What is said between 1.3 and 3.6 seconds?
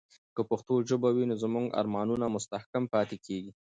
زموږ ارمانونه مستحکم پاتې کیږي.